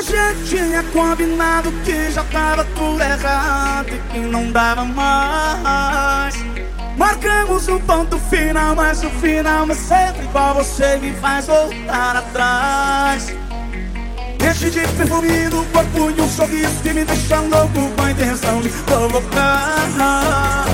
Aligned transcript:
A 0.00 0.02
gente 0.02 0.56
tinha 0.56 0.82
combinado 0.94 1.70
que 1.84 2.10
já 2.10 2.24
tava 2.24 2.64
tudo 2.74 3.02
errado 3.02 3.90
e 3.90 3.98
que 4.10 4.18
não 4.18 4.50
dava 4.50 4.82
mais. 4.82 6.34
Marcamos 6.96 7.68
um 7.68 7.78
ponto 7.80 8.18
final, 8.18 8.74
mas 8.74 9.04
o 9.04 9.10
final 9.10 9.70
é 9.70 9.74
sempre 9.74 10.24
igual 10.24 10.54
você 10.54 10.96
me 10.96 11.12
faz 11.16 11.48
voltar 11.48 12.16
atrás. 12.16 13.36
Enche 14.42 14.70
de 14.70 14.88
perfume 14.88 15.50
no 15.50 15.66
corpo 15.66 16.10
e 16.10 16.18
um 16.18 16.28
sorriso 16.30 16.80
que 16.82 16.94
me 16.94 17.04
deixa 17.04 17.38
louco 17.38 17.90
com 17.94 18.02
a 18.02 18.10
intenção 18.10 18.62
de 18.62 18.70
provocar. 18.70 20.64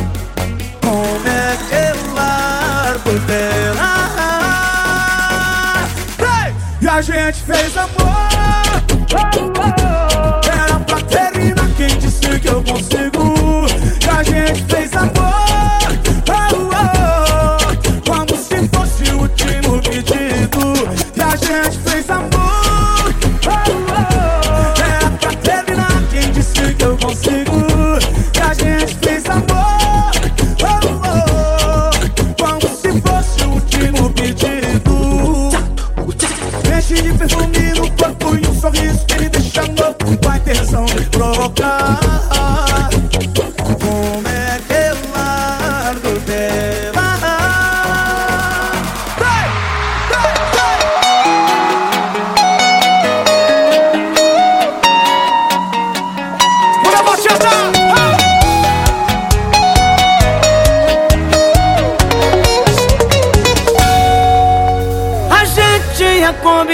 Como 0.80 1.27
é 1.27 1.56
que 1.66 1.74
eu 1.74 2.14
largo 2.14 3.18
dela? 3.27 4.06
Hey! 6.20 6.54
E 6.80 6.88
a 6.88 7.02
gente 7.02 7.43
fez 7.43 7.77
amor. 7.77 8.27
Era 10.52 10.80
pra 10.80 11.01
terminar 11.02 11.69
quem 11.77 11.87
disse 11.98 12.41
que 12.41 12.48
eu 12.48 12.62
consigo. 12.62 13.05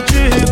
Último 0.00 0.49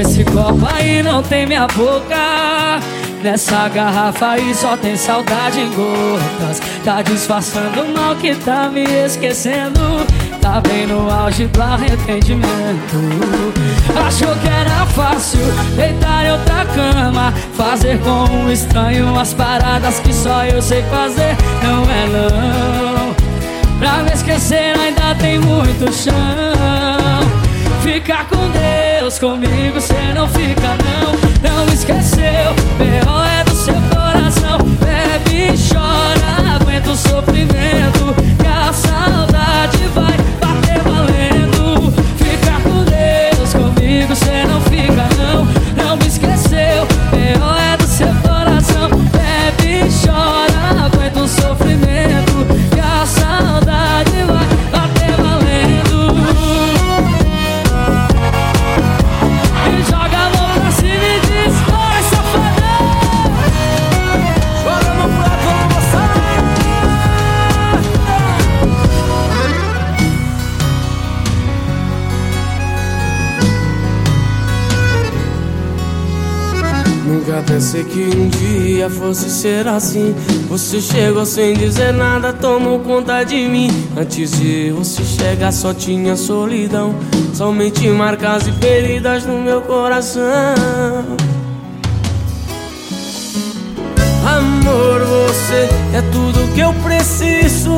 Nesse 0.00 0.24
copo 0.24 0.66
aí 0.74 1.02
não 1.02 1.22
tem 1.22 1.44
minha 1.44 1.66
boca. 1.66 2.80
Nessa 3.22 3.68
garrafa 3.68 4.28
aí 4.28 4.54
só 4.54 4.74
tem 4.74 4.96
saudade 4.96 5.60
em 5.60 5.70
gotas. 5.74 6.58
Tá 6.82 7.02
disfarçando 7.02 7.82
o 7.82 7.94
mal 7.94 8.16
que 8.16 8.34
tá 8.34 8.70
me 8.70 8.82
esquecendo. 8.82 9.78
Tá 10.40 10.58
bem 10.62 10.86
no 10.86 11.10
auge 11.10 11.46
do 11.48 11.62
arrependimento. 11.62 12.96
Achou 14.06 14.34
que 14.36 14.48
era 14.48 14.86
fácil 14.86 15.40
deitar 15.76 16.24
em 16.24 16.32
outra 16.32 16.64
cama. 16.64 17.34
Fazer 17.52 17.98
com 17.98 18.24
um 18.36 18.50
estranho 18.50 19.14
as 19.18 19.34
paradas 19.34 20.00
que 20.00 20.14
só 20.14 20.46
eu 20.46 20.62
sei 20.62 20.82
fazer. 20.84 21.36
Não 21.62 21.82
é 21.84 22.06
não. 22.06 23.78
Pra 23.78 24.02
me 24.02 24.12
esquecer 24.12 24.74
ainda 24.78 25.14
tem 25.16 25.38
muito 25.38 25.92
chão. 25.92 26.14
Fica 27.82 28.24
com 28.24 28.36
Deus, 28.36 28.89
comigo 29.18 29.80
cê 29.80 30.12
não 30.14 30.28
fica 30.28 30.76
não 30.84 31.64
Não 31.66 31.72
esqueceu, 31.72 32.52
B.O. 32.76 33.24
é 33.24 33.44
do 33.44 33.56
seu 33.56 33.74
coração 33.74 34.58
Bebe 34.78 35.54
e 35.54 35.72
chora, 35.72 36.56
aguenta 36.56 36.90
o 36.90 36.96
sofrimento 36.96 37.99
pensei 77.50 77.82
que 77.82 77.98
um 78.16 78.28
dia 78.28 78.88
fosse 78.88 79.28
ser 79.28 79.66
assim. 79.66 80.14
Você 80.48 80.80
chegou 80.80 81.26
sem 81.26 81.54
dizer 81.54 81.92
nada, 81.92 82.32
tomou 82.32 82.78
conta 82.78 83.24
de 83.24 83.48
mim. 83.48 83.68
Antes 83.96 84.30
de 84.38 84.70
você 84.70 85.02
chegar, 85.02 85.52
só 85.52 85.74
tinha 85.74 86.16
solidão. 86.16 86.94
Somente 87.34 87.88
marcas 87.88 88.46
e 88.46 88.52
feridas 88.52 89.26
no 89.26 89.40
meu 89.40 89.62
coração. 89.62 90.22
Amor, 94.24 95.00
você 95.04 95.68
é 95.94 96.02
tudo 96.12 96.54
que 96.54 96.60
eu 96.60 96.72
preciso. 96.84 97.72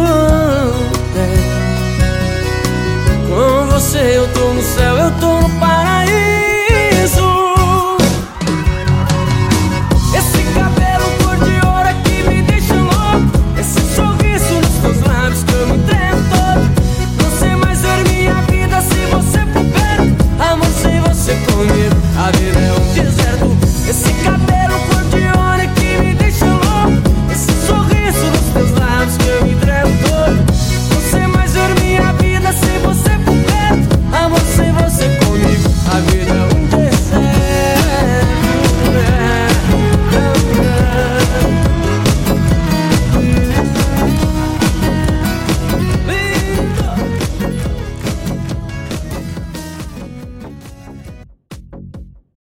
É. 1.17 1.53
Com 3.27 3.67
você 3.71 4.19
eu 4.19 4.29
tô 4.35 4.53
no 4.53 4.63
céu, 4.63 4.97
eu 4.99 5.11
tô 5.19 5.41
no 5.41 5.49
paraíso. 5.59 5.72